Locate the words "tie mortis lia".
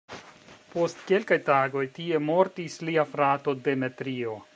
1.97-3.05